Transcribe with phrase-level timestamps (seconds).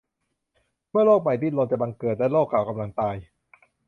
[0.89, 3.15] เมื่อโลกใหม่ดิ้นรนจะบังเกิด และโลกเก่ากำลังตาย?